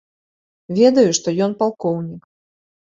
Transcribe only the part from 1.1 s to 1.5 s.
што